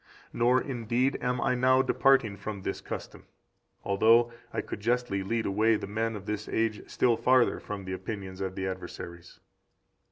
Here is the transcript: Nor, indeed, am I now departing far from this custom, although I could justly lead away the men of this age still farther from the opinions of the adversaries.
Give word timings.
Nor, 0.33 0.59
indeed, 0.59 1.15
am 1.21 1.39
I 1.39 1.53
now 1.53 1.83
departing 1.83 2.35
far 2.35 2.41
from 2.41 2.61
this 2.63 2.81
custom, 2.81 3.25
although 3.83 4.31
I 4.51 4.61
could 4.61 4.79
justly 4.79 5.21
lead 5.21 5.45
away 5.45 5.75
the 5.75 5.85
men 5.85 6.15
of 6.15 6.25
this 6.25 6.49
age 6.49 6.81
still 6.89 7.15
farther 7.15 7.59
from 7.59 7.85
the 7.85 7.93
opinions 7.93 8.41
of 8.41 8.55
the 8.55 8.65
adversaries. 8.65 9.39